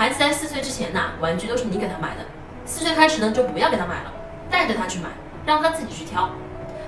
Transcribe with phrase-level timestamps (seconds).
[0.00, 2.24] 孩子在四岁之前呐，玩具都是你给他买的，
[2.64, 4.10] 四岁开始呢就不要给他买了，
[4.48, 5.10] 带着他去买，
[5.44, 6.30] 让他自己去挑。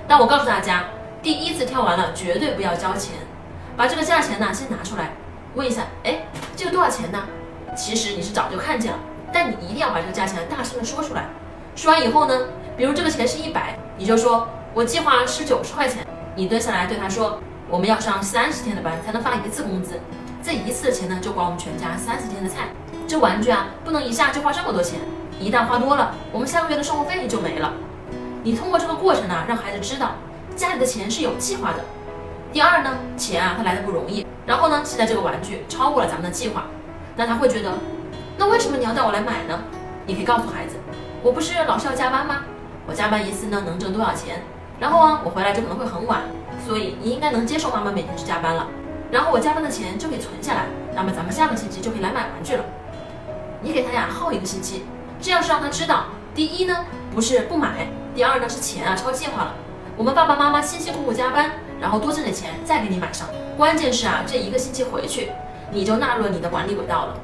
[0.07, 0.85] 但我告诉大家，
[1.21, 3.13] 第一次挑完了绝对不要交钱，
[3.77, 5.11] 把这个价钱呢先拿出来，
[5.53, 7.23] 问一下，哎，这个多少钱呢？
[7.77, 8.97] 其实你是早就看见了，
[9.31, 11.25] 但你一定要把这个价钱大声的说出来。
[11.75, 12.35] 说完以后呢，
[12.75, 16.03] 比如这个钱是一百，你就说我计划是九十块钱。
[16.33, 17.39] 你蹲下来对他说，
[17.69, 19.99] 我们要上三十天的班才能发一次工资，
[20.43, 22.67] 这一次的钱呢就管我们全家三十天的菜。
[23.07, 24.99] 这玩具啊不能一下就花这么多钱，
[25.39, 27.71] 一旦花多了，我们下个月的生活费就没了。
[28.43, 30.11] 你通过这个过程呢，让孩子知道
[30.53, 31.79] 家里的钱是有计划的。
[32.51, 36.65] 第二呢，钱啊它来的不容易，然后呢现在这个玩具超过了咱们的计划。
[37.15, 37.71] 那他会觉得，
[38.37, 39.57] 那为什么你要带我来买呢？
[40.05, 40.75] 你可以告诉孩子，
[41.21, 42.41] 我不是老是要加班吗？
[42.85, 44.43] 我加班一次呢能挣多少钱？
[44.79, 46.21] 然后啊，我回来就可能会很晚，
[46.65, 48.67] 所以你应该能接受妈妈每天去加班了。
[49.13, 52.65] 然后我加班的钱就可以存下来，那么咱们下个星期就可以来买玩具了。
[53.61, 54.85] 你给他呀耗一个星期，
[55.21, 59.53] 这样是让他知道，第一呢不是不买，第二呢是钱啊超计划了。
[59.95, 63.27] 我们爸爸妈妈辛辛苦苦加班，然后多挣点钱再给你买上。
[63.55, 65.31] 关键是啊，这一个星期回去。
[65.71, 67.15] 你就纳入了你的管理轨道了。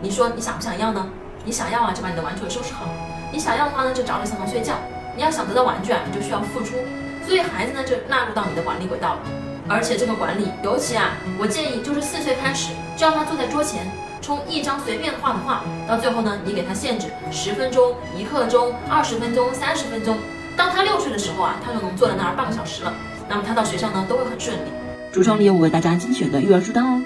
[0.00, 1.08] 你说你想不想要呢？
[1.44, 2.86] 你想要啊，就把你的玩具收拾好。
[3.32, 4.74] 你想要的话呢，就早点上床睡觉。
[5.14, 6.74] 你要想得到玩具啊，你就需要付出。
[7.24, 8.65] 所以孩子呢，就纳入到你的。
[9.68, 13.90] 而且这个管理，尤其啊，我建议就是四岁开始，就让他坐在桌前，
[14.22, 20.16] 从一张随便画的画，到最后呢，你给他限制十分钟、一刻钟、二十分钟、三十分钟。
[20.56, 22.92] 当他六岁的时候啊，他就能坐在那儿半个小时了。
[23.28, 24.70] 那么他到学校呢，都会很顺利。
[25.12, 27.02] 橱窗里有我为大家精选的育儿书单哦。